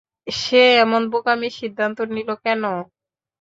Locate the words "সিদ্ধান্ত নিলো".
1.59-2.35